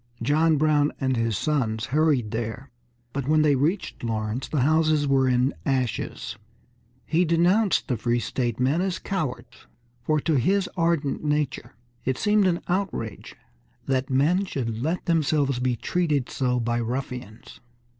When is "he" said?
7.05-7.23